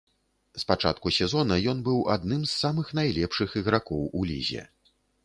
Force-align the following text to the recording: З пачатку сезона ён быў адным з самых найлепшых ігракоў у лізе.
З 0.61 0.63
пачатку 0.69 1.11
сезона 1.17 1.57
ён 1.73 1.83
быў 1.87 1.99
адным 2.15 2.41
з 2.45 2.49
самых 2.63 2.87
найлепшых 3.01 3.49
ігракоў 3.63 4.09
у 4.23 4.27
лізе. 4.31 4.65